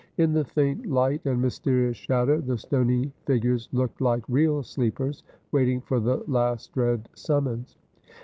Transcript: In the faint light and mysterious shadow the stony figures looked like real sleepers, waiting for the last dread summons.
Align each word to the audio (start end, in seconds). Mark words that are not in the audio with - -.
In 0.17 0.33
the 0.33 0.43
faint 0.45 0.87
light 0.87 1.23
and 1.27 1.39
mysterious 1.43 1.95
shadow 1.95 2.41
the 2.41 2.57
stony 2.57 3.11
figures 3.27 3.69
looked 3.71 4.01
like 4.01 4.23
real 4.27 4.63
sleepers, 4.63 5.21
waiting 5.51 5.79
for 5.79 5.99
the 5.99 6.23
last 6.25 6.73
dread 6.73 7.07
summons. 7.13 7.75